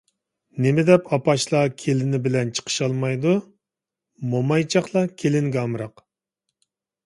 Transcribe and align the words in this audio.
نېمىدەپ 0.65 1.11
ئاپاشلار 1.17 1.69
كېلىنى 1.83 2.21
بىلەن 2.29 2.55
چىقىشالمايدۇ؟ 2.59 3.35
مومايچاقلار 4.35 5.15
كېلىنگە 5.23 5.65
ئامراق؟ 5.67 6.07